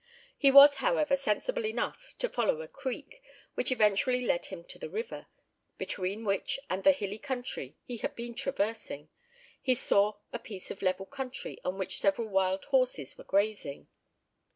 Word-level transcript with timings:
He 0.35 0.49
was, 0.49 0.77
however, 0.77 1.15
sensible 1.15 1.63
enough 1.63 2.15
to 2.17 2.27
follow 2.27 2.59
a 2.61 2.67
creek, 2.67 3.21
which 3.53 3.71
eventually 3.71 4.25
led 4.25 4.47
him 4.47 4.63
to 4.63 4.79
the 4.79 4.89
river; 4.89 5.27
between 5.77 6.25
which 6.25 6.59
and 6.71 6.83
the 6.83 6.91
hilly 6.91 7.19
country 7.19 7.75
he 7.83 7.97
had 7.97 8.15
been 8.15 8.33
traversing, 8.33 9.09
he 9.61 9.75
saw 9.75 10.15
a 10.33 10.39
piece 10.39 10.71
of 10.71 10.81
level 10.81 11.05
country 11.05 11.59
on 11.63 11.77
which 11.77 11.99
several 11.99 12.29
wild 12.29 12.65
horses 12.65 13.15
were 13.15 13.23
grazing. 13.25 13.89